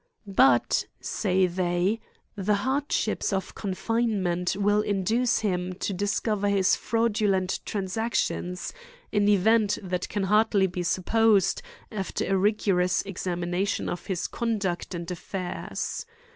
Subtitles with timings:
[0.25, 1.99] But, say they,
[2.35, 8.73] the hardships of confinement will induce him• to discover his fraudulent trans actions;
[9.13, 11.61] an event that can hardly be supposed,
[11.91, 16.05] after a rigorous examin.ition of his conduct and afl'dirs.